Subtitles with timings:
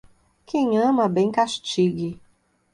[0.47, 2.19] Quem ama, bem castigue.